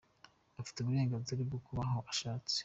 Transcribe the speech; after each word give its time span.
Ufite 0.61 0.77
uburenganzira 0.79 1.39
bwo 1.47 1.59
kuba 1.65 1.81
aho 1.87 1.99
ushatse. 2.11 2.57